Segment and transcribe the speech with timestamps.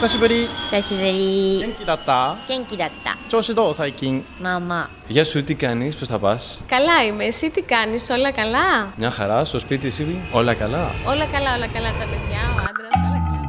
[0.00, 6.60] 久しぶり久しぶり元気だった元気だった調子どう最近まあまあ Γεια σου, τι κάνεις, πώς θα πας.
[6.66, 7.24] Καλά είμαι.
[7.24, 8.92] Εσύ τι κάνεις, όλα καλά.
[8.96, 10.90] Μια χαρά, στο σπίτι εσύ, όλα καλά.
[11.06, 11.90] Όλα καλά, όλα καλά.
[11.92, 13.48] Τα παιδιά, ο άντρας, όλα καλά.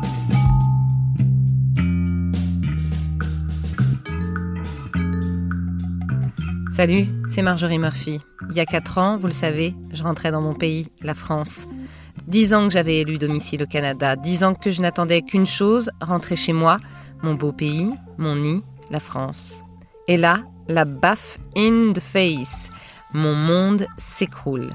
[6.78, 8.20] Salut, c'est Marjorie Murphy.
[8.52, 11.68] Il y a 4 ans, vous le savez, je rentrais dans mon pays, la France.
[12.29, 15.91] 10 ans que j'avais élu domicile au Canada, 10 ans que je n'attendais qu'une chose,
[16.01, 16.77] rentrer chez moi,
[17.23, 19.55] mon beau pays, mon nid, la France.
[20.09, 22.71] Et là, la baffe in the face.
[23.13, 24.71] Mon monde s'écroule.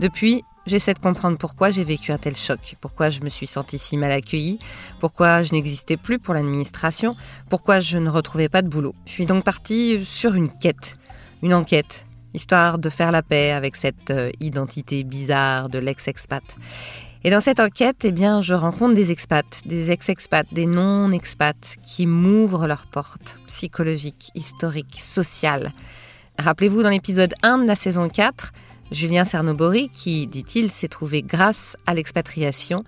[0.00, 3.78] Depuis, j'essaie de comprendre pourquoi j'ai vécu un tel choc, pourquoi je me suis sentie
[3.78, 4.58] si mal accueillie,
[5.00, 7.14] pourquoi je n'existais plus pour l'administration,
[7.50, 8.94] pourquoi je ne retrouvais pas de boulot.
[9.04, 10.96] Je suis donc partie sur une quête,
[11.42, 16.42] une enquête, histoire de faire la paix avec cette euh, identité bizarre de l'ex-expat.
[17.26, 22.06] Et dans cette enquête, eh bien, je rencontre des expats, des ex-expats, des non-expats qui
[22.06, 25.72] m'ouvrent leurs portes psychologiques, historiques, sociales.
[26.38, 28.52] Rappelez-vous, dans l'épisode 1 de la saison 4,
[28.92, 32.82] Julien Cernobori, qui, dit-il, s'est trouvé grâce à l'expatriation,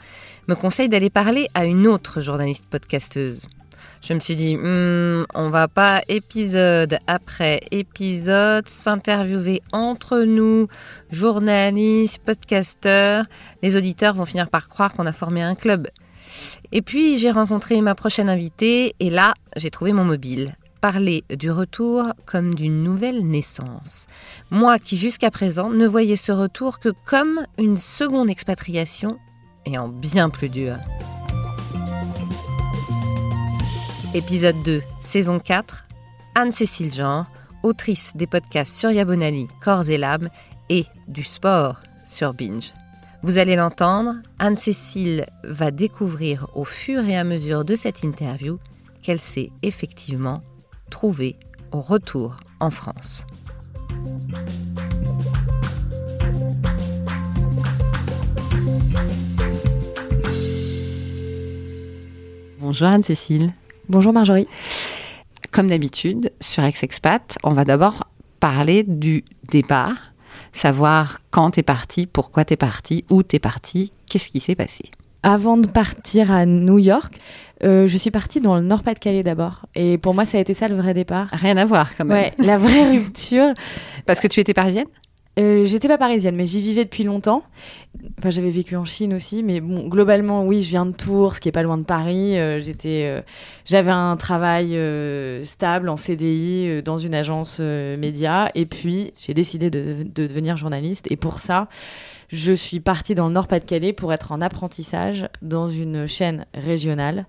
[0.49, 3.47] me conseille d'aller parler à une autre journaliste podcasteuse.
[4.03, 10.69] Je me suis dit, hmm, on va pas épisode après épisode s'interviewer entre nous,
[11.11, 13.25] journalistes, podcasteurs.
[13.63, 15.89] Les auditeurs vont finir par croire qu'on a formé un club.
[16.73, 20.55] Et puis j'ai rencontré ma prochaine invitée et là j'ai trouvé mon mobile.
[20.81, 24.07] Parler du retour comme d'une nouvelle naissance.
[24.51, 29.19] Moi qui jusqu'à présent ne voyais ce retour que comme une seconde expatriation
[29.65, 30.77] et en bien plus dur.
[34.17, 35.87] Épisode 2, saison 4,
[36.37, 37.27] Anne-Cécile Jean,
[37.63, 40.31] autrice des podcasts sur Yabonali, Corps et l'âme
[40.71, 42.73] et du sport sur Binge.
[43.23, 48.59] Vous allez l'entendre, Anne-Cécile va découvrir au fur et à mesure de cette interview
[49.03, 50.41] qu'elle s'est effectivement
[50.89, 51.37] trouvée
[51.71, 53.27] au retour en France.
[62.59, 63.53] Bonjour Anne-Cécile.
[63.89, 64.49] Bonjour Marjorie.
[65.53, 68.09] Comme d'habitude, sur Ex-Expat, on va d'abord
[68.41, 70.13] parler du départ,
[70.51, 74.87] savoir quand t'es parti, pourquoi t'es parti, où t'es parti, qu'est-ce qui s'est passé.
[75.23, 77.17] Avant de partir à New York,
[77.63, 79.67] euh, je suis partie dans le Nord-Pas-de-Calais d'abord.
[79.77, 81.29] Et pour moi, ça a été ça le vrai départ.
[81.31, 82.17] Rien à voir quand même.
[82.17, 83.55] Ouais, la vraie rupture.
[84.05, 84.87] Parce que tu étais parisienne?
[85.39, 87.43] Euh, J'étais pas parisienne, mais j'y vivais depuis longtemps.
[88.19, 91.41] Enfin, j'avais vécu en Chine aussi, mais bon, globalement, oui, je viens de Tours, ce
[91.41, 92.39] qui est pas loin de Paris.
[92.39, 93.21] Euh, J'étais, euh,
[93.67, 94.79] j'avais un travail
[95.45, 101.07] stable en CDI dans une agence média, et puis j'ai décidé de devenir journaliste.
[101.11, 101.69] Et pour ça,
[102.29, 107.27] je suis partie dans le Nord-Pas-de-Calais pour être en apprentissage dans une chaîne régionale.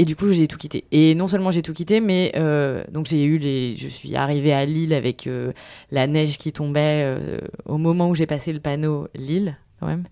[0.00, 0.84] Et du coup, j'ai tout quitté.
[0.92, 3.76] Et non seulement j'ai tout quitté, mais euh, donc j'ai eu les.
[3.76, 5.52] Je suis arrivée à Lille avec euh,
[5.90, 10.04] la neige qui tombait euh, au moment où j'ai passé le panneau Lille, quand même.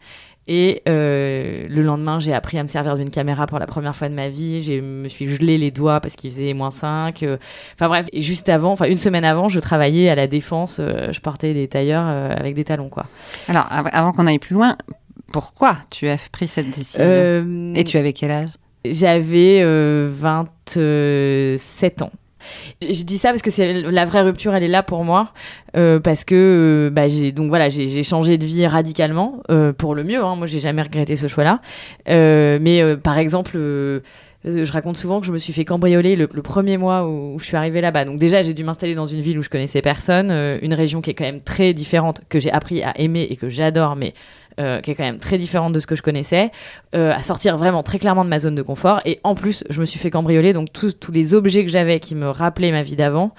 [0.48, 4.14] Et le lendemain, j'ai appris à me servir d'une caméra pour la première fois de
[4.14, 4.62] ma vie.
[4.62, 7.22] Je me suis gelé les doigts parce qu'il faisait moins 5.
[7.24, 7.36] euh.
[7.74, 10.80] Enfin bref, et juste avant, enfin une semaine avant, je travaillais à la défense.
[10.80, 13.06] je portais des tailleurs avec des talons, quoi.
[13.48, 14.76] Alors, av- avant qu'on aille plus loin,
[15.32, 17.04] pourquoi tu as pris cette décision?
[17.74, 18.48] Et tu avais quel âge?
[18.92, 22.10] J'avais euh, 27 ans.
[22.82, 25.32] Je dis ça parce que c'est la vraie rupture, elle est là pour moi,
[25.76, 29.94] euh, parce que euh, bah, j'ai donc voilà, j'ai changé de vie radicalement euh, pour
[29.96, 30.22] le mieux.
[30.22, 30.36] Hein.
[30.36, 31.60] Moi, j'ai jamais regretté ce choix-là.
[32.08, 33.52] Euh, mais euh, par exemple.
[33.56, 34.00] euh,
[34.46, 37.38] euh, je raconte souvent que je me suis fait cambrioler le, premier mois où, où
[37.38, 38.04] je suis arrivée là-bas.
[38.04, 41.00] Donc déjà, j'ai dû m'installer dans une ville où je connaissais personne, euh, une région
[41.00, 44.14] qui est quand même très différente, que j'ai appris à aimer et que j'adore, mais
[44.60, 46.50] euh, qui est quand même très différente de ce que je connaissais,
[46.94, 49.00] euh, à sortir vraiment très clairement de ma zone de confort.
[49.04, 52.00] Et en plus, je me suis fait cambrioler, donc tous, tous les objets que j'avais
[52.00, 53.32] qui me rappelaient ma vie d'avant,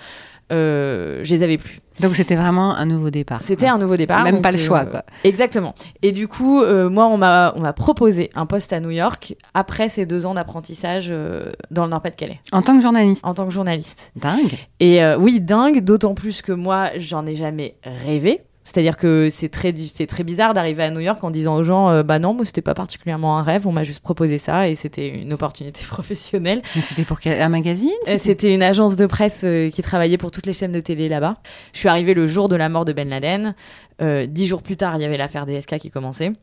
[0.52, 1.82] euh, je les avais plus.
[2.02, 3.42] Donc c'était vraiment un nouveau départ.
[3.42, 4.24] C'était un nouveau départ.
[4.24, 5.04] Même donc, pas le euh, choix, quoi.
[5.24, 5.74] Exactement.
[6.04, 9.36] Et du coup, euh, moi, on m'a on m'a proposé un poste à New York
[9.56, 13.26] après ces deux ans d'apprentissage euh, dans le Nord-Pas-de-Calais En tant que journaliste.
[13.26, 14.12] en tant que journaliste.
[14.16, 14.58] Dingue.
[14.80, 18.42] Et euh, oui, dingue, d'autant plus que moi, j'en ai jamais rêvé.
[18.68, 21.90] C'est-à-dire que c'est très, c'est très bizarre d'arriver à New York en disant aux gens
[21.90, 24.76] euh, Bah non, moi, c'était pas particulièrement un rêve, on m'a juste proposé ça et
[24.76, 26.62] c'était une opportunité professionnelle.
[26.76, 28.54] Mais c'était pour un magazine Euh, C'était?
[28.54, 31.38] une agence de presse euh, qui travaillait pour toutes les chaînes de télé là-bas.
[31.72, 33.56] Je suis arrivée le jour de la mort de Ben Laden.
[34.02, 36.34] Euh, dix jours plus tard, il y avait l'affaire DSK qui commençait.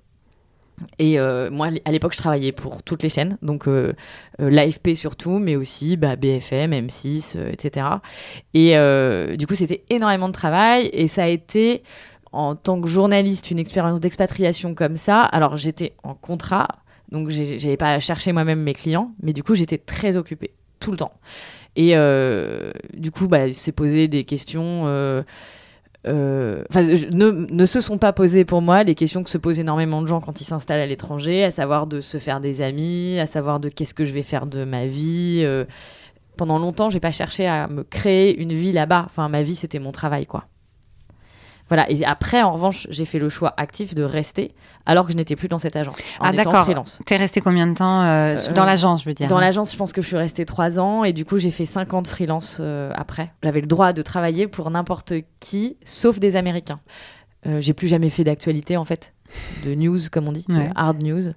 [0.98, 3.92] Et euh, moi, à l'époque, je travaillais pour toutes les chaînes, donc euh,
[4.40, 7.86] euh, l'AFP surtout, mais aussi bah, BFM, M6, euh, etc.
[8.54, 11.82] Et du coup, c'était énormément de travail et ça a été,
[12.34, 15.22] en tant que journaliste, une expérience d'expatriation comme ça.
[15.22, 16.69] Alors, j'étais en contrat,
[17.10, 20.96] Donc j'avais pas cherché moi-même mes clients, mais du coup j'étais très occupée tout le
[20.96, 21.12] temps.
[21.76, 24.84] Et euh, du coup, bah, s'est posé des questions.
[24.86, 25.22] euh,
[26.06, 26.62] euh,
[27.12, 30.06] ne, ne se sont pas posées pour moi les questions que se posent énormément de
[30.08, 33.58] gens quand ils s'installent à l'étranger, à savoir de se faire des amis, à savoir
[33.60, 35.40] de qu'est-ce que je vais faire de ma vie.
[35.44, 35.64] euh.
[36.36, 39.04] pendant longtemps, j'ai pas cherché à me créer une vie là-bas.
[39.06, 40.44] Enfin, ma vie, c'était mon travail, quoi.
[41.74, 41.90] Voilà.
[41.90, 44.54] Et après, en revanche, j'ai fait le choix actif de rester
[44.86, 45.96] alors que je n'étais plus dans cette agence.
[46.20, 46.68] En Ah d'accord.
[47.04, 49.72] T'es resté combien de temps euh, Euh, dans l'agence, je veux dire Dans hein l'agence,
[49.72, 52.58] je pense que je suis restée trois ans et du coup, j'ai fait 50 freelance
[52.60, 53.32] euh, après.
[53.42, 56.78] J'avais le droit de travailler pour n'importe qui, sauf des Américains.
[57.58, 59.12] J'ai plus jamais fait d'actualité, en fait,
[59.66, 60.68] de news, comme on dit, Ouais.
[60.68, 61.32] de hard news.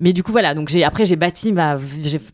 [0.00, 0.54] Mais du coup, voilà.
[0.54, 1.76] Donc, j'ai, après, j'ai bâti ma.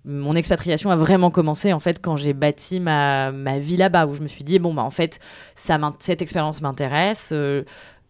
[0.04, 4.14] mon expatriation a vraiment commencé, en fait, quand j'ai bâti ma, ma vie là-bas, où
[4.14, 5.18] je me suis dit, bon, bah, en fait,
[5.54, 7.30] ça cette expérience m'intéresse.
[7.32, 7.64] euh,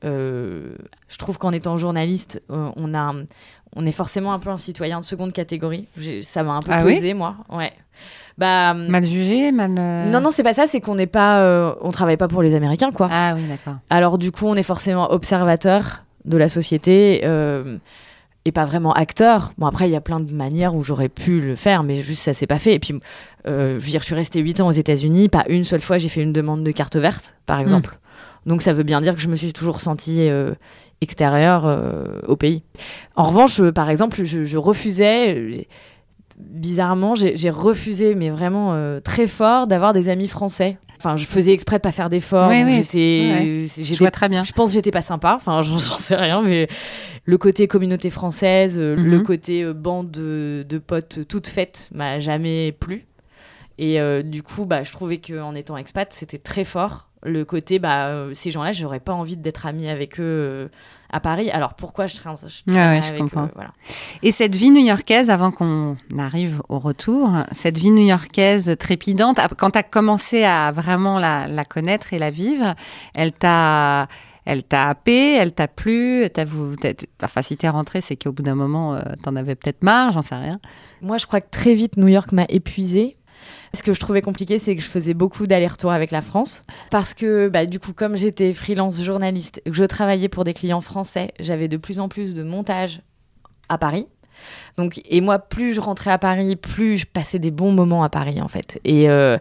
[0.05, 0.75] euh,
[1.08, 3.14] je trouve qu'en étant journaliste, euh, on a.
[3.79, 5.87] On est forcément un peu un citoyen de seconde catégorie.
[6.23, 7.37] Ça m'a un peu Ah oui pesé, moi.
[7.50, 7.73] Ouais.
[8.38, 9.75] Bah, Mal jugé, mal.
[9.79, 10.67] euh, non, non, c'est pas ça.
[10.67, 13.08] C'est qu'on n'est pas, euh, on travaille pas pour les Américains, quoi.
[13.11, 13.79] Ah oui, d'accord.
[13.91, 17.76] Alors du coup, on est forcément observateur de la société euh,
[18.46, 19.52] et pas vraiment acteur.
[19.58, 22.22] Bon après, il y a plein de manières où j'aurais pu le faire, mais juste
[22.22, 22.75] ça s'est pas fait.
[22.75, 22.94] Et puis,
[23.46, 25.28] euh, je veux dire, je suis restée 8 ans aux États-Unis.
[25.28, 27.98] Pas une seule fois, j'ai fait une demande de carte verte, par exemple.
[28.46, 30.54] Donc ça veut bien dire que je me suis toujours sentie euh,
[31.00, 32.62] extérieure euh, au pays.
[33.16, 35.66] En revanche, euh, par exemple, je, je refusais.
[36.38, 40.76] Bizarrement, j'ai refusé, mais vraiment très fort, d'avoir des amis français.
[40.98, 42.48] Enfin, je faisais exprès de pas faire d'efforts.
[42.48, 42.98] Oui, donc oui, j'étais,
[43.32, 43.64] ouais.
[43.66, 44.43] j'étais Je vois très bien.
[44.43, 46.69] je pense que j'étais pas sympa, enfin j'en sais rien, mais
[47.25, 49.10] le côté communauté française, euh, Mhm.
[49.10, 53.04] le côté euh, bande de, de potes toutes faites m'a jamais plu.
[53.78, 57.08] Et euh, du coup, bah, je trouvais qu'en étant expat, c'était très fort.
[57.22, 60.70] Le côté, bah, ces gens-là, j'aurais pas envie d'être amie avec eux
[61.12, 61.50] à Paris.
[61.50, 63.44] Alors pourquoi je traîne, je traîne Ouais, ouais, je avec comprends.
[63.44, 63.70] eux voilà.
[64.23, 69.70] Et cette vie new-yorkaise, avant qu'on arrive au retour, cette vie new-yorkaise trépidante, ap- quand
[69.73, 72.75] tu as commencé à vraiment la, la connaître et la vivre,
[73.14, 74.08] elle t'a.
[74.49, 76.93] Elle t'a happé, elle t'a plu, t'as vou- t'as-
[77.25, 80.23] enfin si t'es rentré, c'est qu'au bout d'un moment, euh, t'en avais peut-être marre, j'en
[80.23, 80.61] sais rien.
[81.03, 83.17] Moi, je crois que très vite, New York m'a épuisée.
[83.75, 86.64] Ce que je trouvais compliqué, c'est que je faisais beaucoup d'allers-retours avec la France.
[86.90, 90.81] Parce que, bah, du coup, comme j'étais freelance journaliste, que je travaillais pour des clients
[90.81, 93.02] français, j'avais de plus en plus de montage
[93.69, 94.06] à Paris.
[94.76, 98.08] Donc, et moi, plus je rentrais à Paris, plus je passais des bons moments à
[98.08, 98.81] Paris, en fait.
[98.84, 99.38] Et, euh,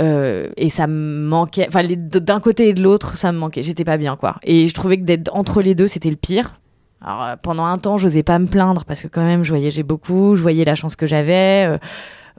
[0.00, 1.66] euh, et ça me manquait.
[1.68, 3.62] Enfin, d'un côté et de l'autre, ça me manquait.
[3.62, 4.36] J'étais pas bien, quoi.
[4.42, 6.60] Et je trouvais que d'être entre les deux, c'était le pire.
[7.00, 9.82] Alors, euh, pendant un temps, j'osais pas me plaindre parce que quand même, je voyageais
[9.82, 11.78] beaucoup, je voyais la chance que j'avais.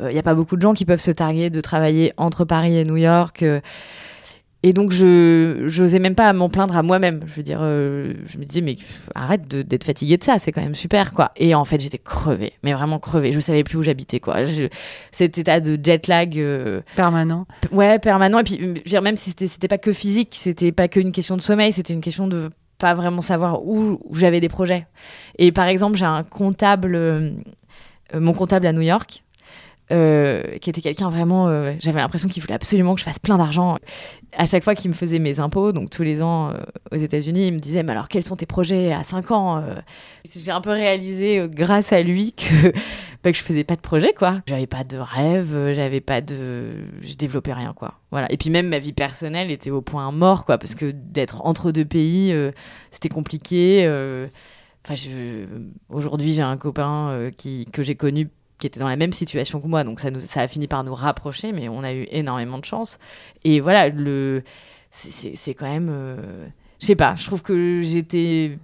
[0.01, 2.77] Il n'y a pas beaucoup de gens qui peuvent se targuer de travailler entre Paris
[2.77, 3.41] et New York.
[3.44, 3.59] euh.
[4.63, 7.21] et donc, je j'osais même pas m'en plaindre à moi-même.
[7.27, 8.75] Je veux dire, euh, je me disais, mais
[9.15, 11.31] arrête d'être fatigué de ça, c'est quand même super, quoi.
[11.38, 13.31] Et en fait, j'étais crevée, mais vraiment crevée.
[13.31, 14.44] Je savais plus où j'habitais, quoi.
[14.44, 14.65] Je-
[15.11, 16.38] cet état de jet lag.
[16.38, 17.45] euh, Permanent.
[17.71, 18.39] Ouais, permanent.
[18.39, 21.38] Et puis, je veux dire, même si c'était, pas que physique, c'était pas qu'une question
[21.38, 24.85] de sommeil, c'était une question de pas vraiment savoir où, où j'avais des projets.
[25.39, 27.31] Et par exemple, j'ai un comptable, euh,
[28.13, 29.23] euh, mon comptable à New York,
[29.89, 31.48] euh, qui était quelqu'un vraiment.
[31.48, 33.78] euh, j'avais l'impression qu'il voulait absolument que je fasse plein d'argent.
[34.36, 36.57] À chaque fois qu'il me faisait mes impôts, donc tous les ans euh,
[36.92, 39.63] aux États-Unis, il me disait Mais alors, quels sont tes projets à 5 ans
[40.30, 42.72] J'ai un peu réalisé, grâce à lui, que,
[43.24, 44.42] bah, que je faisais pas de projet, quoi.
[44.48, 46.83] J'avais pas de rêve, j'avais pas de.
[47.02, 47.94] Je développais rien, quoi.
[48.11, 48.30] Voilà.
[48.30, 51.71] Et puis même ma vie personnelle était au point mort, quoi, parce que d'être entre
[51.71, 52.35] deux pays,
[52.92, 53.88] c'était compliqué.
[54.85, 54.95] Enfin,
[55.90, 59.68] aujourd'hui, j'ai un copain qui, que j'ai connu qui était dans la même situation que
[59.68, 62.57] moi, donc ça, nous, ça a fini par nous rapprocher, mais on a eu énormément
[62.57, 62.97] de chance.
[63.44, 64.44] Et voilà, le,
[64.90, 66.45] c'est- quand même, euh,
[66.80, 68.57] je sais pas, je trouve que j'étais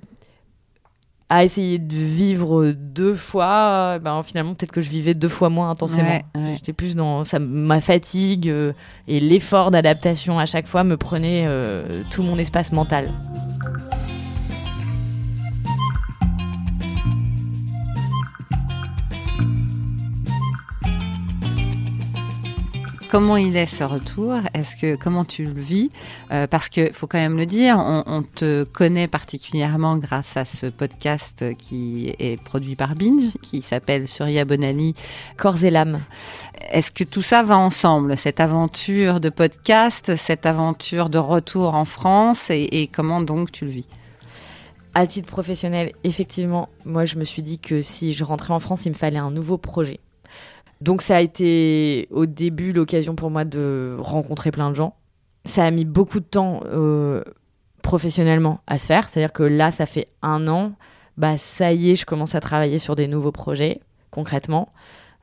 [1.29, 5.71] à essayer de vivre deux fois, ben finalement peut-être que je vivais deux fois moins
[5.71, 6.09] intensément.
[6.09, 6.53] Ouais, ouais.
[6.57, 8.73] J'étais plus dans ça, ma fatigue euh,
[9.07, 13.09] et l'effort d'adaptation à chaque fois me prenait euh, tout mon espace mental.
[23.13, 24.33] Comment il est ce retour?
[24.55, 25.91] Est-ce que comment tu le vis?
[26.31, 30.45] Euh, Parce que faut quand même le dire, on, on te connaît particulièrement grâce à
[30.45, 34.95] ce podcast qui est produit par Binge, qui s'appelle Surya Bonali.
[35.37, 35.99] Corps et l'âme.
[36.71, 41.85] Est-ce que tout ça va ensemble, cette aventure de podcast, cette aventure de retour en
[41.85, 43.87] France, et, et comment donc tu le vis?
[44.95, 48.87] À titre professionnel, effectivement, moi je me suis dit que si je rentrais en France,
[48.87, 49.99] il me fallait un nouveau projet.
[50.83, 54.97] Donc ça a été au début l'occasion pour moi de rencontrer plein de gens.
[55.45, 57.23] Ça a mis beaucoup de temps euh,
[57.81, 59.07] professionnellement à se faire.
[59.07, 60.73] C'est-à-dire que là, ça fait un an.
[61.15, 63.79] bah ça y est, je commence à travailler sur des nouveaux projets
[64.11, 64.73] concrètement.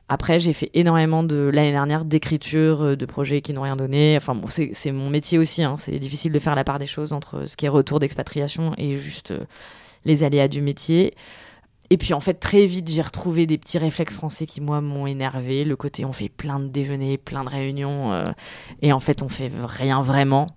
[0.09, 4.15] Après, j'ai fait énormément de l'année dernière d'écriture, euh, de projets qui n'ont rien donné.
[4.17, 5.63] Enfin bon, c'est mon métier aussi.
[5.63, 5.75] hein.
[5.77, 8.97] C'est difficile de faire la part des choses entre ce qui est retour d'expatriation et
[8.97, 9.45] juste euh,
[10.05, 11.13] les aléas du métier.
[11.91, 15.07] Et puis en fait, très vite, j'ai retrouvé des petits réflexes français qui, moi, m'ont
[15.07, 15.65] énervé.
[15.65, 18.31] Le côté, on fait plein de déjeuners, plein de réunions, euh,
[18.81, 20.47] et en fait, on fait rien vraiment.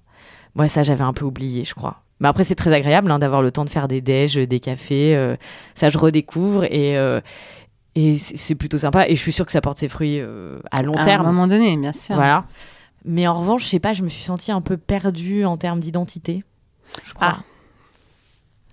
[0.54, 2.02] Moi, ça, j'avais un peu oublié, je crois.
[2.20, 5.16] Mais après, c'est très agréable hein, d'avoir le temps de faire des déj, des cafés.
[5.16, 5.34] euh,
[5.74, 7.20] ça, je redécouvre et, euh,
[7.96, 9.08] et c'est plutôt sympa.
[9.08, 11.26] Et je suis sûre que ça porte ses fruits euh, à long À un terme.
[11.26, 12.14] moment donné, bien sûr.
[12.14, 12.44] Voilà.
[13.04, 15.80] Mais en revanche, je sais pas, je me suis sentie un peu perdue en termes
[15.80, 16.44] d'identité.
[17.04, 17.38] Je crois.
[17.38, 17.42] Ah.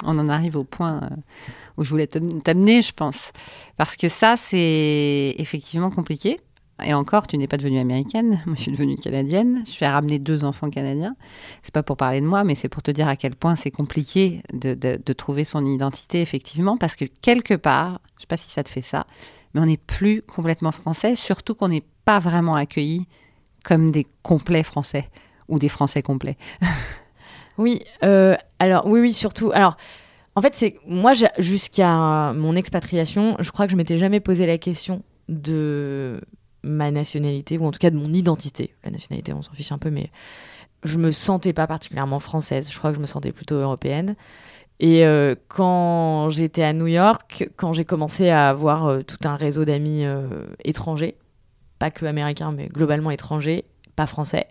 [0.06, 1.16] On en arrive au point euh,
[1.78, 3.32] où je voulais t'amener, je pense.
[3.78, 6.40] Parce que ça, c'est effectivement compliqué.
[6.84, 8.42] Et encore, tu n'es pas devenue américaine.
[8.48, 9.64] Moi, je suis devenue canadienne.
[9.72, 11.16] Je vais ramener deux enfants canadiens.
[11.62, 13.70] C'est pas pour parler de moi, mais c'est pour te dire à quel point c'est
[13.70, 16.78] compliqué de trouver son identité, effectivement.
[16.78, 19.06] Parce que quelque part, je sais pas si ça te fait ça,
[19.54, 21.16] mais on n'est plus complètement français.
[21.16, 23.08] Surtout qu'on n'est pas vraiment accueillis
[23.64, 25.10] comme des complets français
[25.48, 26.38] ou des français complets.
[27.58, 29.52] Oui, euh, alors oui, oui, surtout.
[29.54, 29.78] Alors,
[30.36, 34.58] en fait, c'est moi jusqu'à mon expatriation, je crois que je m'étais jamais posé la
[34.58, 36.22] question de
[36.64, 38.74] ma nationalité ou en tout cas de mon identité.
[38.86, 40.10] La nationalité, on s'en fiche un peu, mais
[40.84, 42.72] je me sentais pas particulièrement française.
[42.72, 44.16] Je crois que je me sentais plutôt européenne.
[44.80, 49.36] Et euh, quand j'étais à New York, quand j'ai commencé à avoir euh, tout un
[49.36, 50.04] réseau d'amis
[50.64, 51.18] étrangers,
[51.78, 53.66] pas que américains, mais globalement étrangers,
[53.96, 54.48] pas français,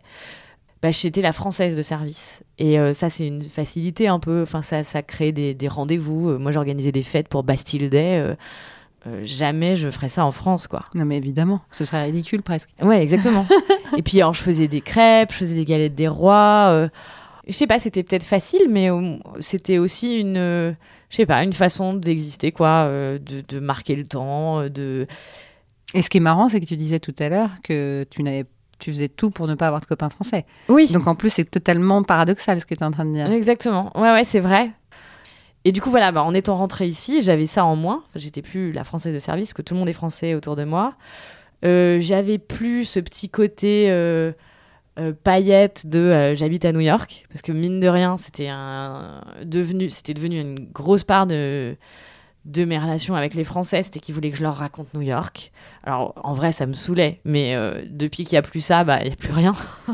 [0.82, 2.42] bah, j'étais la française de service.
[2.58, 4.42] Et euh, ça, c'est une facilité un peu.
[4.42, 6.30] Enfin, ça, ça crée des, des rendez-vous.
[6.30, 8.18] Euh, moi, j'organisais des fêtes pour Bastille Day.
[9.06, 10.84] euh, jamais je ferais ça en France, quoi.
[10.94, 12.70] Non, mais évidemment, ce serait ridicule presque.
[12.82, 13.46] Ouais, exactement.
[13.96, 16.68] et puis, alors, je faisais des crêpes, je faisais des galettes des rois.
[16.70, 16.88] euh,
[17.46, 21.52] je sais pas, c'était peut-être facile, mais euh, c'était aussi une, je sais pas, une
[21.54, 25.06] façon d'exister, quoi, de, de marquer le temps, de.
[25.94, 28.44] Et ce qui est marrant, c'est que tu disais tout à l'heure que tu n'avais
[28.80, 30.44] tu faisais tout pour ne pas avoir de copains français.
[30.68, 30.90] Oui.
[30.90, 33.30] Donc en plus, c'est totalement paradoxal ce que tu es en train de dire.
[33.30, 33.92] Exactement.
[33.96, 34.70] Ouais, ouais, c'est vrai.
[35.64, 38.02] Et du coup, voilà, bah, en étant rentrée ici, j'avais ça en moins.
[38.14, 40.64] J'étais plus la française de service, parce que tout le monde est français autour de
[40.64, 40.94] moi.
[41.64, 44.32] Euh, j'avais plus ce petit côté euh,
[44.98, 49.90] euh, paillette de j'habite à New York, parce que mine de rien, c'était un devenu,
[49.90, 51.76] c'était devenu une grosse part de
[52.46, 55.52] de mes relations avec les Français, c'était qu'ils voulaient que je leur raconte New York.
[55.84, 58.98] Alors, en vrai, ça me saoulait, mais euh, depuis qu'il n'y a plus ça, bah,
[59.02, 59.54] il n'y a plus rien.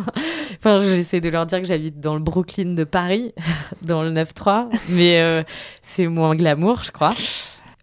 [0.59, 3.35] enfin, j'essaie de leur dire que j'habite dans le Brooklyn de Paris,
[3.83, 5.43] dans le 9-3, mais euh,
[5.83, 7.15] c'est moins glamour, je crois.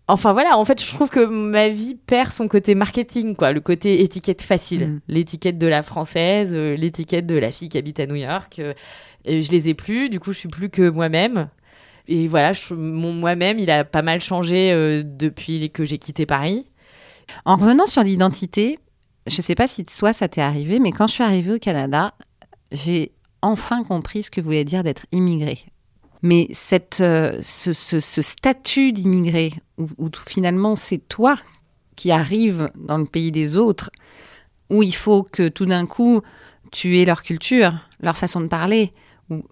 [0.10, 3.62] Enfin voilà, en fait, je trouve que ma vie perd son côté marketing, quoi, le
[3.62, 5.00] côté étiquette facile, Mm.
[5.08, 8.60] l'étiquette de la française, euh, l'étiquette de la fille qui habite à New York.
[8.60, 8.74] euh,
[9.26, 11.48] et je les ai plus, du coup, je suis plus que moi-même.
[12.08, 16.68] Et voilà, moi-même, il a pas mal changé euh, depuis que j'ai quitté Paris.
[17.46, 18.78] En revenant sur l'identité,
[19.28, 21.60] je ne sais pas si toi ça t'est arrivé, mais quand je suis arrivée au
[21.60, 22.14] Canada,
[22.72, 25.60] j'ai enfin compris ce que voulait dire d'être immigré.
[26.22, 31.36] Mais cette, euh, ce, ce- ce statut d'immigré, où, où finalement c'est toi
[31.96, 33.92] qui arrives dans le pays des autres,
[34.70, 36.22] où il faut que tout d'un coup
[36.72, 38.94] tu aies leur culture, leur façon de parler,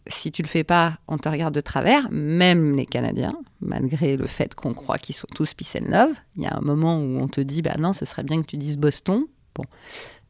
[0.07, 4.27] si tu le fais pas, on te regarde de travers, même les Canadiens, malgré le
[4.27, 6.13] fait qu'on croit qu'ils sont tous peace love.
[6.35, 8.47] Il y a un moment où on te dit, bah non, ce serait bien que
[8.47, 9.25] tu dises Boston.
[9.55, 9.63] Bon.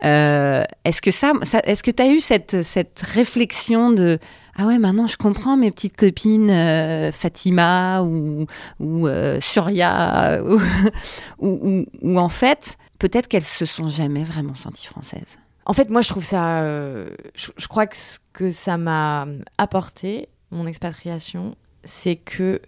[0.04, 1.34] Euh, est-ce que ça,
[1.66, 4.18] est-ce que tu as eu cette, cette réflexion de
[4.56, 8.48] ah ouais maintenant je comprends mes petites copines euh, Fatima ou
[8.80, 14.88] ou euh, Surya ou, ou- ou en fait peut-être qu'elles se sont jamais vraiment senties
[14.88, 15.38] françaises.
[15.66, 16.64] En fait, moi, je trouve ça.
[16.64, 19.28] euh, je, crois que ce que ça m'a
[19.58, 22.62] apporté, mon expatriation, c'est que.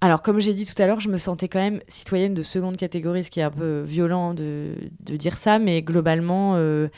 [0.00, 2.76] Alors, comme j'ai dit tout à l'heure, je me sentais quand même citoyenne de seconde
[2.76, 6.88] catégorie, ce qui est un peu violent de, de dire ça, mais globalement, euh,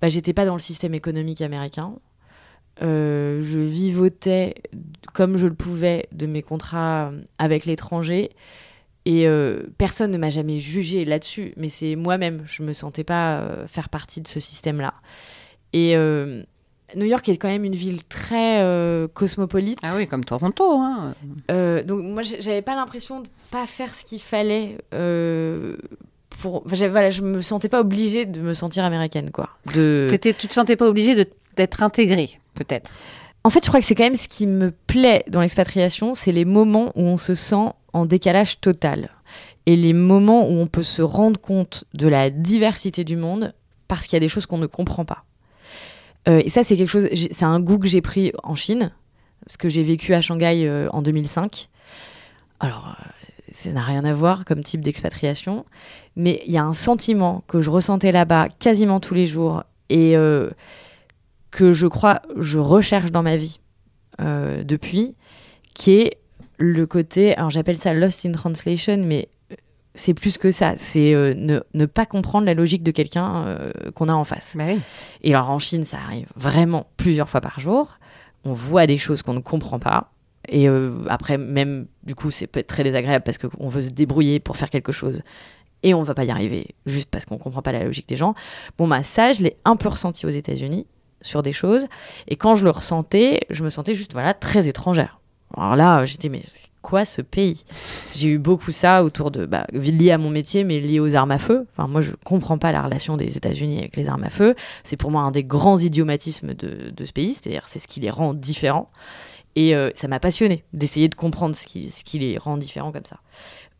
[0.00, 1.94] bah, j'étais pas dans le système économique américain.
[2.82, 4.54] Euh, je vivotais
[5.12, 8.30] comme je le pouvais de mes contrats avec l'étranger.
[9.04, 12.42] Et euh, personne ne m'a jamais jugé là-dessus, mais c'est moi-même.
[12.46, 14.94] Je me sentais pas euh, faire partie de ce système-là.
[15.72, 16.42] Et euh,
[16.94, 19.80] New York est quand même une ville très euh, cosmopolite.
[19.82, 20.80] Ah oui comme Toronto.
[20.80, 21.14] Hein.
[21.48, 24.78] Donc moi, j'avais pas l'impression de pas faire ce qu'il fallait.
[24.90, 29.48] pour, enfin, voilà, je me sentais pas obligée de me sentir américaine, quoi.
[29.74, 30.06] De...
[30.10, 32.92] Tu te sentais pas obligée d'être intégrée peut-être.
[33.44, 36.30] En fait, je crois que c'est quand même ce qui me plaît dans l'expatriation, c'est
[36.30, 39.10] les moments où on se sent en décalage total.
[39.66, 43.52] Et les moments où on peut se rendre compte de la diversité du monde
[43.88, 45.24] parce qu'il y a des choses qu'on ne comprend pas.
[46.28, 48.92] Euh, et ça, c'est quelque chose, c'est un goût que j'ai pris en Chine,
[49.44, 51.68] parce que j'ai vécu à Shanghai euh, en 2005.
[52.60, 53.04] Alors, euh,
[53.52, 55.64] ça n'a rien à voir comme type d'expatriation,
[56.16, 60.14] mais il y a un sentiment que je ressentais là-bas quasiment tous les jours et
[61.50, 63.60] que je crois je recherche dans ma vie
[64.18, 65.14] depuis,
[65.74, 66.21] qui est
[66.62, 69.56] le côté, alors j'appelle ça lost in translation, mais euh,
[69.94, 73.72] c'est plus que ça, c'est euh, ne, ne pas comprendre la logique de quelqu'un euh,
[73.94, 74.56] qu'on a en face.
[74.58, 74.80] Oui.
[75.22, 77.98] Et alors en Chine, ça arrive vraiment plusieurs fois par jour.
[78.44, 80.12] On voit des choses qu'on ne comprend pas.
[80.48, 84.56] Et euh, après, même, du coup, c'est très désagréable parce qu'on veut se débrouiller pour
[84.56, 85.22] faire quelque chose.
[85.82, 88.34] Et on va pas y arriver juste parce qu'on comprend pas la logique des gens.
[88.78, 90.86] Bon, bah, ça, je l'ai un peu ressenti aux États-Unis
[91.22, 91.86] sur des choses.
[92.28, 95.20] Et quand je le ressentais, je me sentais juste, voilà, très étrangère.
[95.56, 96.42] Alors là, j'étais, mais
[96.82, 97.64] quoi ce pays?
[98.14, 101.30] J'ai eu beaucoup ça autour de, bah, lié à mon métier, mais lié aux armes
[101.30, 101.66] à feu.
[101.72, 104.54] Enfin, moi, je comprends pas la relation des États-Unis avec les armes à feu.
[104.82, 108.10] C'est pour moi un des grands idiomatismes de, ce pays, c'est-à-dire c'est ce qui les
[108.10, 108.90] rend différents.
[109.54, 113.18] Et euh, ça m'a passionné d'essayer de comprendre ce qui, les rend différents comme ça.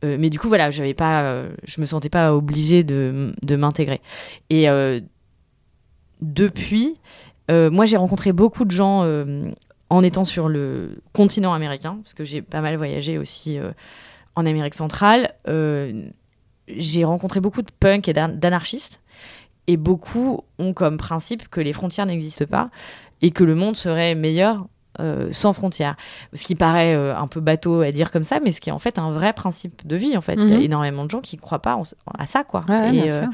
[0.05, 4.01] Euh, mais du coup, voilà, j'avais pas, euh, je me sentais pas obligée de, m'intégrer.
[4.51, 4.67] Et
[6.21, 6.97] depuis,
[7.51, 9.05] moi, j'ai rencontré beaucoup de gens
[9.93, 13.73] en étant sur le continent américain, parce que j'ai pas mal voyagé aussi euh,
[14.37, 15.33] en Amérique centrale.
[15.49, 16.05] Euh,
[16.67, 19.01] j'ai rencontré beaucoup de punks et d'an- d'anarchistes,
[19.67, 22.71] et beaucoup ont comme principe que les frontières n'existent pas
[23.21, 24.67] et que le monde serait meilleur
[25.01, 25.97] euh, sans frontières.
[26.33, 28.73] Ce qui paraît euh, un peu bateau à dire comme ça, mais ce qui est
[28.73, 30.17] en fait un vrai principe de vie.
[30.17, 30.63] En fait, il y a Mhm.
[30.63, 31.83] énormément de gens qui croient pas en-
[32.19, 32.61] à ça, quoi.
[32.69, 33.31] Ouais, ouais, et, bien euh, sûr.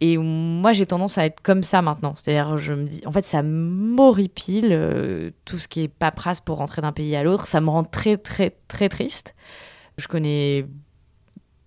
[0.00, 2.14] Et moi, j'ai tendance à être comme ça maintenant.
[2.16, 6.58] C'est-à-dire, je me dis, en fait, ça m'horripile euh, tout ce qui est paperasse pour
[6.58, 7.46] rentrer d'un pays à l'autre.
[7.46, 9.34] Ça me rend très, très, très triste.
[9.96, 10.66] Je connais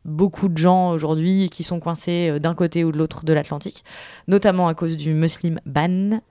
[0.06, 3.84] beaucoup de gens aujourd'hui qui sont coincés euh, d'un côté ou de l'autre de l'Atlantique,
[4.28, 6.22] notamment à cause du Muslim ban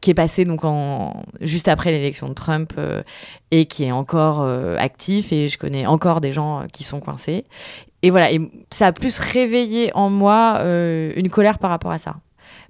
[0.00, 0.62] qui est passé donc
[1.40, 3.02] juste après l'élection de Trump euh,
[3.52, 7.44] et qui est encore euh, actif et je connais encore des gens qui sont coincés
[8.02, 8.28] et voilà
[8.70, 12.16] ça a plus réveillé en moi euh, une colère par rapport à ça.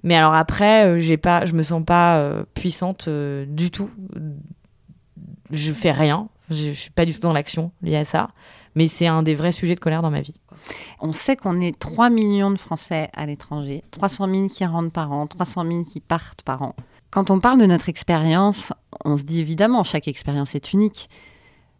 [0.03, 3.89] Mais alors après euh, j'ai pas je me sens pas euh, puissante du tout.
[5.51, 6.29] Je fais rien.
[6.49, 8.29] Je, je suis pas du tout dans l'action liée à ça.
[8.75, 10.35] Mais c'est un des vrais sujets de colère dans ma vie.
[10.99, 15.11] On sait qu'on est 3 millions de Français à l'étranger, 300 000 qui rentrent par
[15.11, 16.75] an, 300 000 qui partent par an.
[17.11, 18.73] Quand on parle de notre expérience,
[19.05, 21.09] on se dit évidemment, chaque expérience est unique.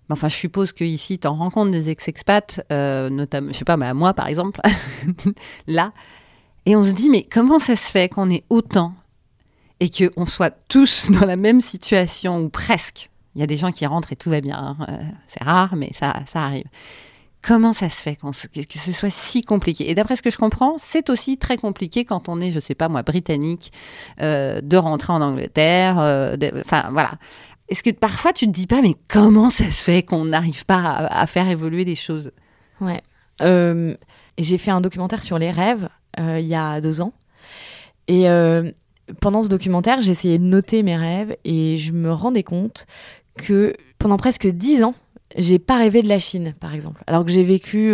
[0.09, 3.73] Enfin, je suppose que ici, tu en rencontres des ex-expats, euh, notamment, je sais pas,
[3.73, 4.59] à moi par exemple,
[5.67, 5.91] là.
[6.65, 8.93] Et on se dit, mais comment ça se fait qu'on ait autant
[9.79, 13.09] et qu'on soit tous dans la même situation, ou presque?
[13.35, 14.57] Il y a des gens qui rentrent et tout va bien.
[14.57, 14.77] hein.
[14.89, 16.65] Euh, c'est rare, mais ça, ça arrive.
[17.41, 19.89] Comment ça se fait se- que ce soit si compliqué?
[19.89, 22.75] Et d'après ce que je comprends, c'est aussi très compliqué quand on est, je sais
[22.75, 23.73] pas moi, britannique,
[24.21, 25.97] euh, de rentrer en Angleterre.
[26.63, 27.11] Enfin, voilà.
[27.69, 30.81] Est-ce que parfois tu te dis pas, mais comment ça se fait qu'on n'arrive pas
[30.81, 32.31] à, à faire évoluer les choses?
[32.81, 33.01] Ouais.
[33.41, 33.95] Euh,
[34.37, 37.13] j'ai fait un documentaire sur les rêves euh, il y a deux ans.
[38.07, 38.71] Et euh,
[39.21, 42.85] pendant ce documentaire, essayé de noter mes rêves et je me rendais compte
[43.35, 44.93] que pendant presque dix ans,
[45.37, 47.91] j'ai pas rêvé de la Chine, par exemple, alors que j'ai vécu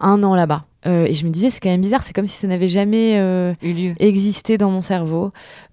[0.00, 0.66] un an là-bas.
[0.86, 3.18] Euh, et je me disais, c'est quand même bizarre, c'est comme si ça n'avait jamais
[3.18, 3.94] euh, Eu lieu.
[4.00, 5.32] existé dans mon cerveau.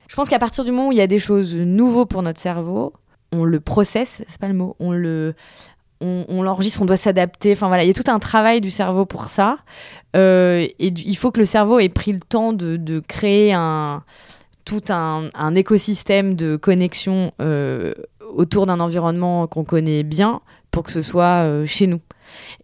[0.09, 2.39] Je pense qu'à partir du moment où il y a des choses nouveaux pour notre
[2.39, 2.93] cerveau,
[3.31, 5.35] on le processe, c'est pas le mot, on le,
[6.01, 7.51] on, l'enregistre, on doit s'adapter.
[7.51, 9.59] Enfin voilà, il y a tout un travail du cerveau pour ça.
[10.15, 14.03] Euh, et il faut que le cerveau ait pris le temps de, créer un
[14.65, 17.93] tout un, un écosystème de connexion euh,
[18.35, 20.41] autour d'un environnement qu'on connaît bien
[20.71, 22.01] pour que ce soit euh, chez nous.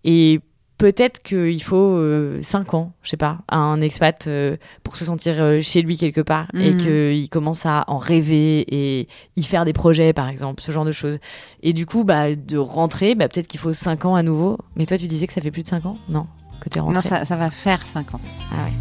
[0.04, 0.40] Et
[0.78, 2.00] peut-être qu'il faut
[2.42, 5.98] 5 ans, je sais pas, à un expat euh, pour se sentir euh, chez lui
[5.98, 6.78] quelque part et Mhm.
[6.78, 9.08] qu'il commence à en rêver et
[9.38, 11.18] y faire des projets, par exemple, ce genre de choses.
[11.64, 14.58] Et du coup, bah, de rentrer, bah, peut-être qu'il faut 5 ans à nouveau.
[14.76, 15.98] Mais toi, tu disais que ça fait plus de 5 ans?
[16.10, 16.28] Non,
[16.62, 16.96] que t'es rentré.
[16.96, 18.22] Non, ça, ça va faire 5 ans.
[18.52, 18.74] Ah ouais.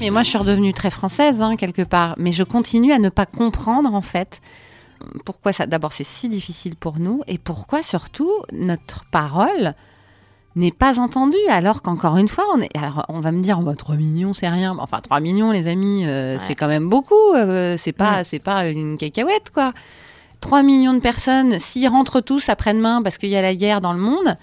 [0.00, 2.14] Mais moi, je suis redevenue très française, hein, quelque part.
[2.18, 4.40] Mais je continue à ne pas comprendre, en fait,
[5.24, 5.66] pourquoi ça.
[5.66, 9.74] D'abord, c'est si difficile pour nous, et pourquoi surtout notre parole
[10.56, 12.74] n'est pas entendue, alors qu'encore une fois, on est.
[12.76, 14.74] Alors, on va me dire, oh, bah, 3 millions, c'est rien.
[14.80, 16.38] Enfin, 3 millions, les amis, euh, Ouais.
[16.38, 17.14] c'est quand même beaucoup.
[17.36, 19.72] euh, c'est pas, c'est pas une cacahuète, quoi.
[20.40, 23.92] 3 millions de personnes, s'ils rentrent tous après-demain parce qu'il y a la guerre dans
[23.92, 24.36] le monde,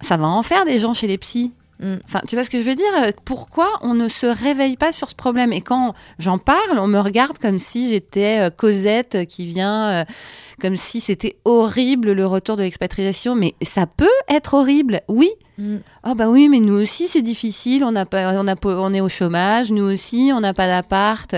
[0.00, 1.52] ça va en faire des gens chez les psys.
[1.80, 1.96] Mm.
[2.04, 2.92] Enfin, tu vois ce que je veux dire?
[3.24, 5.52] Pourquoi on ne se réveille pas sur ce problème?
[5.52, 10.04] Et quand j'en parle, on me regarde comme si j'étais euh, Cosette qui vient, euh,
[10.60, 13.34] comme si c'était horrible le retour de l'expatriation.
[13.34, 15.30] Mais ça peut être horrible, oui.
[15.58, 15.78] Mm.
[16.06, 17.82] Oh bah oui, mais nous aussi c'est difficile.
[17.84, 19.72] On n'a pas, on a, on est au chômage.
[19.72, 21.34] Nous aussi, on n'a pas d'appart.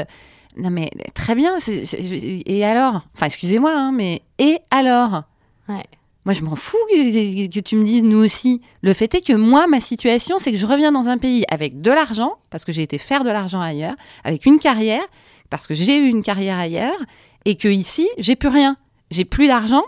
[0.56, 1.56] Non mais très bien.
[1.58, 3.02] Et alors?
[3.14, 5.22] Enfin, excusez-moi, hein, mais et alors?
[5.68, 5.84] Ouais.
[6.24, 8.60] Moi, je m'en fous que, tu me dises nous aussi.
[8.82, 11.80] Le fait est que moi, ma situation, c'est que je reviens dans un pays avec
[11.80, 15.02] de l'argent, parce que j'ai été faire de l'argent ailleurs, avec une carrière,
[15.50, 16.98] parce que j'ai eu une carrière ailleurs,
[17.44, 18.76] et que ici, j'ai plus rien.
[19.10, 19.82] J'ai plus d'argent,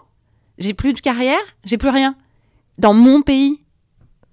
[0.59, 2.17] j'ai plus de carrière, j'ai plus rien.
[2.79, 3.61] Dans mon pays.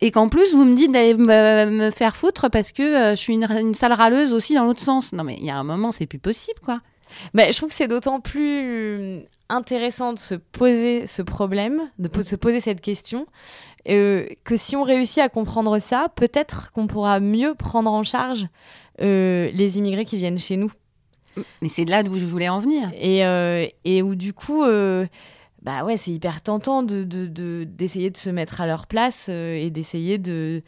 [0.03, 3.33] Et qu'en plus, vous me dites d'aller me, faire foutre parce que euh, je suis
[3.33, 5.13] une, une sale râleuse aussi dans l'autre sens.
[5.13, 6.81] Non, mais il y a un moment, c'est plus possible, quoi.
[7.35, 12.23] Bah, je trouve que c'est d'autant plus intéressant de se poser ce problème, de po-
[12.23, 13.27] se poser cette question,
[13.89, 18.47] euh, que si on réussit à comprendre ça, peut-être qu'on pourra mieux prendre en charge
[19.01, 20.71] euh, les immigrés qui viennent chez nous.
[21.61, 22.91] Mais c'est là d'où je voulais en venir.
[22.99, 25.05] Et, euh, et où du coup, euh,
[25.61, 29.29] bah ouais, c'est hyper tentant de, de- de- d'essayer de, se mettre à leur place
[29.29, 30.61] et d'essayer de.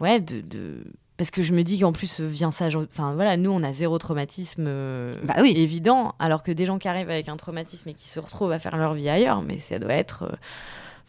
[0.00, 0.84] Ouais, de.
[1.18, 2.68] Parce que je me dis qu'en plus, euh, vient ça.
[2.68, 5.52] Enfin voilà, nous, on a zéro traumatisme euh, Bah oui.
[5.56, 8.58] évident, alors que des gens qui arrivent avec un traumatisme et qui se retrouvent à
[8.58, 10.22] faire leur vie ailleurs, mais ça doit être.
[10.22, 10.36] euh,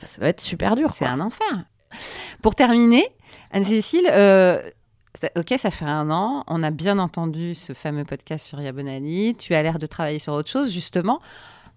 [0.05, 0.91] ça doit être super dur.
[0.93, 1.47] C'est un enfer.
[2.41, 3.05] Pour terminer,
[3.51, 4.61] Anne-Cécile, euh,
[5.35, 6.43] ok, ça fait un an.
[6.47, 9.35] On a bien entendu ce fameux podcast sur Yabonali.
[9.37, 11.19] Tu as l'air de travailler sur autre chose, justement.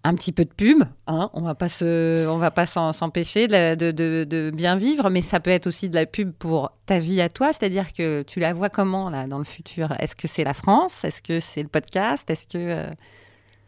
[0.04, 3.92] Un petit peu de pub, hein, on va pas se, on va pas s'empêcher de,
[3.92, 7.28] de- bien vivre, mais ça peut être aussi de la pub pour ta vie à
[7.28, 9.92] toi, c'est-à-dire que tu la vois comment là dans le futur?
[10.00, 11.04] Est-ce que c'est la France?
[11.04, 12.28] Est-ce que c'est le podcast?
[12.28, 12.90] Est-ce que euh,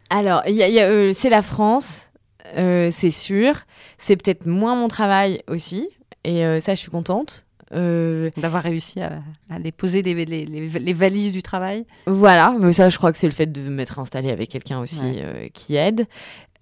[0.09, 2.11] Alors, euh, c'est la France,
[2.57, 3.55] euh, c'est sûr.
[3.97, 5.87] C'est peut-être moins mon travail aussi,
[6.25, 7.45] et euh, ça, je suis contente.
[7.75, 12.55] Euh, d'avoir réussi à, à les poser les, les- les- les valises du travail Voilà,
[12.59, 15.15] mais ça, je crois que c'est le fait de m'être installée avec quelqu'un aussi Ouais.
[15.19, 16.05] euh, qui aide.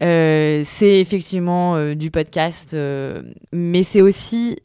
[0.01, 2.75] Euh, c'est effectivement du podcast,
[3.53, 4.57] mais c'est aussi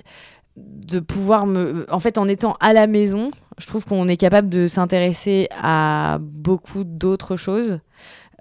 [0.57, 1.87] de pouvoir me.
[1.91, 6.19] En fait, en étant à la maison, je trouve qu'on est capable de s'intéresser à
[6.21, 7.79] beaucoup d'autres choses.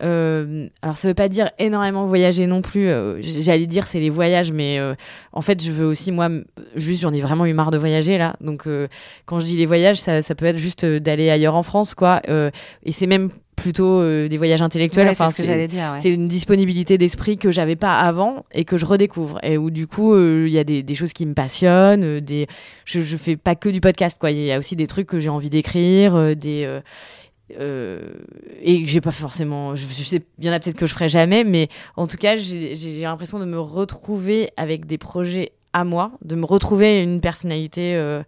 [0.03, 2.87] Euh, alors, ça veut pas dire énormément voyager non plus.
[2.87, 4.93] euh, J'allais dire c'est les voyages, mais euh,
[5.33, 6.29] en fait, je veux aussi, moi,
[6.75, 8.35] juste, j'en ai vraiment eu marre de voyager là.
[8.41, 8.67] Donc,
[9.25, 12.21] quand je dis les voyages, ça, ça peut être juste d'aller ailleurs en France, quoi.
[12.83, 15.07] Et c'est même plutôt des voyages intellectuels.
[15.07, 16.13] Ouais, enfin, c'est ce ouais.
[16.13, 20.13] une disponibilité d'esprit que j'avais pas avant et que je redécouvre et où du coup
[20.13, 22.45] euh, il y a des, des choses qui me passionnent euh, des
[22.85, 25.19] je, je fais pas que du podcast quoi il y a aussi des trucs que
[25.19, 26.81] j'ai envie d'écrire euh, des
[27.57, 28.01] euh,
[28.61, 30.93] et que j'ai pas forcément je, je sais il y en a peut-être que je
[30.93, 35.85] ferai jamais mais en tout cas j'ai l'impression de me retrouver avec des projets à
[35.85, 38.21] moi de me retrouver une personnalité euh,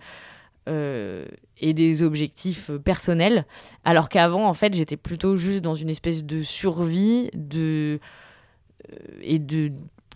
[0.69, 1.25] euh,
[1.61, 3.45] et des objectifs personnels.
[3.83, 7.99] Alors qu'avant en fait j'étais plutôt juste dans une espèce de survie de
[9.21, 9.73] et de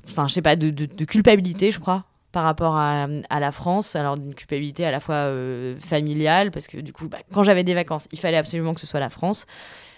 [0.10, 3.08] enfin je sais pas de culpabilité je crois par rapport à,
[3.40, 7.20] la France alors d'une culpabilité à la fois euh, familiale parce que du coup bah,
[7.32, 9.46] quand j'avais des vacances il fallait absolument que ce soit la France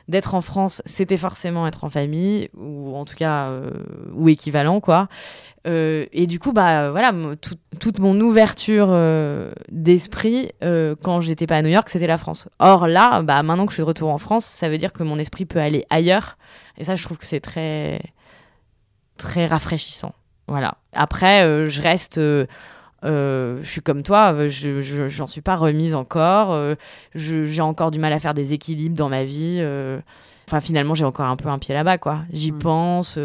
[0.09, 3.71] d'être en France c'était forcément être en famille ou en tout cas euh,
[4.13, 5.07] ou équivalent quoi
[5.67, 8.95] euh, et du coup, bah voilà, tout- toute mon ouverture
[9.71, 12.47] d'esprit quand j'étais pas à New York, c'était la France.
[12.59, 15.01] Or là, bah maintenant que je suis de retour en France, ça veut dire que
[15.01, 16.37] mon esprit peut aller ailleurs.
[16.77, 17.99] Et ça, je trouve que c'est très
[19.17, 20.13] très rafraîchissant.
[20.47, 20.75] Voilà.
[20.93, 22.17] Après, euh, je reste.
[22.19, 22.45] euh,
[23.03, 26.51] euh, je suis comme toi, je je- j'en suis pas remise encore.
[26.53, 26.75] euh,
[27.13, 29.57] je- j'ai encore du mal à faire des équilibres dans ma vie.
[29.59, 29.99] euh.
[30.47, 32.21] Enfin, finalement, j'ai encore un peu un pied là-bas, quoi.
[32.31, 32.59] J'y Mm.
[32.59, 33.19] pense.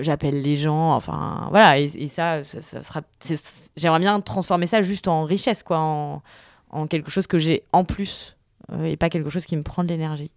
[0.00, 3.02] j'appelle les gens, enfin voilà, et, et ça, ça, ça sera.
[3.20, 6.22] c'est- J'aimerais bien transformer ça juste en richesse, quoi, en,
[6.70, 8.36] en quelque chose que j'ai en plus
[8.82, 10.30] et pas quelque chose qui me prend de l'énergie.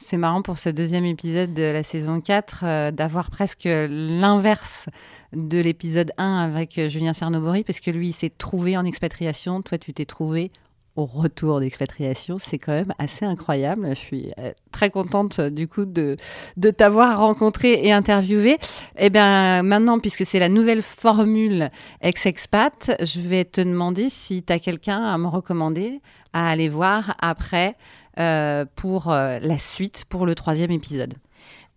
[0.00, 4.88] C'est marrant pour ce deuxième épisode de la saison 4 euh, d'avoir presque l'inverse
[5.32, 9.62] de l'épisode 1 avec euh, Julien Cernobori, parce que lui, il s'est trouvé en expatriation,
[9.62, 10.50] toi, tu t'es trouvé
[10.96, 12.38] au retour d'expatriation.
[12.38, 13.88] C'est quand même assez incroyable.
[13.90, 16.16] Je suis euh, très contente, du coup, de,
[16.56, 18.58] de t'avoir rencontré et interviewé.
[18.98, 24.52] Eh bien, maintenant, puisque c'est la nouvelle formule ex-expat, je vais te demander si tu
[24.52, 26.00] as quelqu'un à me recommander
[26.32, 27.76] à aller voir après
[28.18, 31.14] euh, pour euh, la suite, pour le troisième épisode.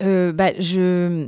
[0.01, 1.27] Euh, bah, je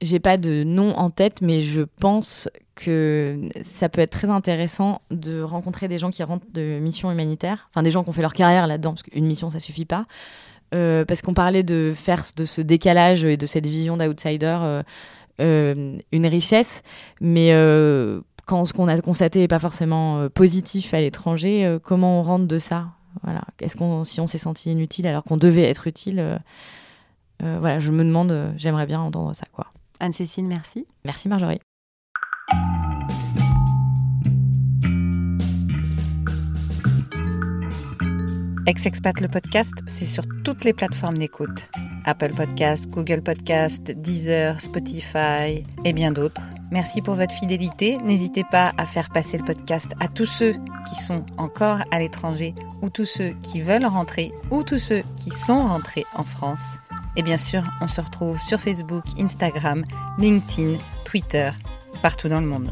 [0.00, 5.02] j'ai pas de nom en tête, mais je pense que ça peut être très intéressant
[5.10, 8.22] de rencontrer des gens qui rentrent de missions humanitaires, enfin des gens qui ont fait
[8.22, 10.06] leur carrière là-dedans, parce qu'une mission ça suffit pas.
[10.70, 14.82] Parce qu'on parlait de faire de ce décalage et de cette vision d'outsider
[15.40, 16.82] une richesse,
[17.20, 17.50] mais
[18.46, 22.58] quand ce qu'on a constaté n'est pas forcément positif à l'étranger, comment on rentre de
[22.58, 22.86] ça?
[23.22, 23.42] Voilà.
[23.60, 26.38] Est-ce qu'on, si on s'est senti inutile alors qu'on devait être utile euh,
[27.42, 29.66] euh, Voilà, je me demande, euh, j'aimerais bien entendre ça, quoi.
[30.00, 30.86] Anne-Cécile, merci.
[31.04, 31.60] Merci Marjorie.
[38.66, 41.70] Ex-Expat le podcast, c'est sur toutes les plateformes d'écoute.
[42.08, 46.40] Apple Podcast, Google Podcast, Deezer, Spotify et bien d'autres.
[46.70, 47.98] Merci pour votre fidélité.
[47.98, 50.54] N'hésitez pas à faire passer le podcast à tous ceux
[50.88, 55.30] qui sont encore à l'étranger ou tous ceux qui veulent rentrer ou tous ceux qui
[55.30, 56.78] sont rentrés en France.
[57.16, 59.84] Et bien sûr, on se retrouve sur Facebook, Instagram,
[60.18, 61.50] LinkedIn, Twitter,
[62.00, 62.70] partout dans le monde.